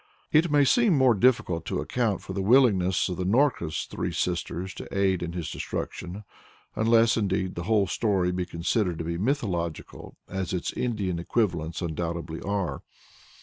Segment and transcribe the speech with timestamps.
[0.31, 4.87] It may seem more difficult to account for the willingness of Norka's three sisters to
[4.97, 6.23] aid in his destruction
[6.75, 12.41] unless, indeed, the whole story be considered to be mythological, as its Indian equivalents undoubtedly
[12.41, 12.81] are.